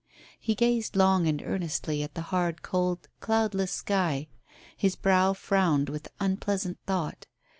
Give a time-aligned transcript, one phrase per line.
[0.39, 4.29] He gazed long and earnestly at the hard, cold, cloudless sky.
[4.75, 7.27] His brow frowned with unpleasant thought.